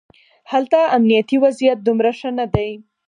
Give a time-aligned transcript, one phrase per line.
[0.51, 2.69] هلته امنیتي وضعیت دومره ښه نه دی.